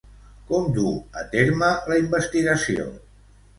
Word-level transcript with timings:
Com 0.51 0.65
duu 0.77 0.95
a 1.21 1.27
terme 1.35 1.71
la 1.93 2.01
investigació? 2.07 2.91